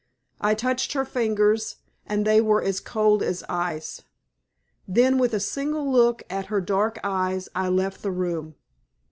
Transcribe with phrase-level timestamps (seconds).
[0.39, 1.75] I touched her fingers,
[2.07, 4.01] and they were as cold as ice.
[4.87, 8.55] Then, with a single look at her dark eyes, I left the room.